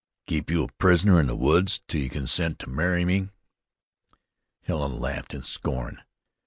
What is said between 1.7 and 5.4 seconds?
till you consent to marry me." Helen laughed